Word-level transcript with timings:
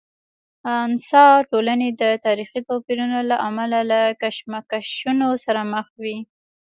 انسا 0.83 1.25
ټولنې 1.51 1.89
د 2.01 2.03
تاریخي 2.25 2.59
توپیرونو 2.69 3.19
له 3.29 3.35
امله 3.47 3.79
له 3.91 4.01
کشمکشونو 4.21 5.27
سره 5.45 5.61
مخ 5.73 5.87
وي. 6.03 6.17